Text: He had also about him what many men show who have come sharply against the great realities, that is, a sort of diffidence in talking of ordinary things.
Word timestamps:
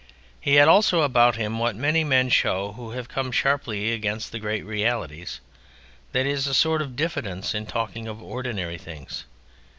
He 0.39 0.55
had 0.55 0.67
also 0.67 1.03
about 1.03 1.35
him 1.35 1.59
what 1.59 1.75
many 1.75 2.03
men 2.03 2.29
show 2.29 2.71
who 2.71 2.89
have 2.93 3.07
come 3.07 3.31
sharply 3.31 3.91
against 3.93 4.31
the 4.31 4.39
great 4.39 4.65
realities, 4.65 5.41
that 6.11 6.25
is, 6.25 6.47
a 6.47 6.55
sort 6.55 6.81
of 6.81 6.95
diffidence 6.95 7.53
in 7.53 7.67
talking 7.67 8.07
of 8.07 8.19
ordinary 8.19 8.79
things. 8.79 9.25